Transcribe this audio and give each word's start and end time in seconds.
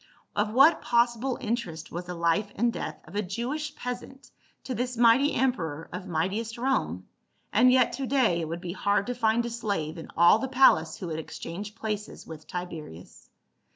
Of 0.35 0.51
what 0.51 0.81
possible 0.81 1.37
interest 1.39 1.91
was 1.91 2.05
the 2.05 2.15
life 2.15 2.51
and 2.55 2.73
death 2.73 2.99
of 3.07 3.15
a 3.15 3.21
Jewish 3.21 3.75
peasant 3.75 4.31
to 4.63 4.73
this 4.73 4.97
mighty 4.97 5.31
emperor 5.35 5.89
of 5.93 6.07
might 6.07 6.31
iest 6.31 6.57
Rome, 6.57 7.05
and 7.53 7.71
yet 7.71 7.93
to 7.93 8.07
day 8.07 8.41
it 8.41 8.47
would 8.47 8.61
be 8.61 8.73
hard 8.73 9.05
to 9.05 9.13
find 9.13 9.45
a 9.45 9.49
slave 9.51 9.99
in 9.99 10.09
all 10.17 10.39
the 10.39 10.47
palace 10.47 10.97
who 10.97 11.05
would 11.09 11.19
exchange 11.19 11.75
places 11.75 12.25
with 12.25 12.47
Tiberius. 12.47 13.29